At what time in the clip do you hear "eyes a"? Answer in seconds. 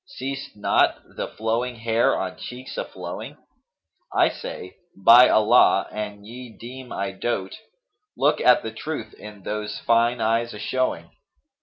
10.19-10.59